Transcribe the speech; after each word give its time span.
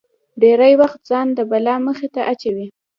ډېری 0.41 0.73
وخت 0.81 0.99
ځان 1.09 1.27
د 1.33 1.39
بلا 1.51 1.75
مخې 1.87 2.07
ته 2.15 2.21
اچوي. 2.31 2.67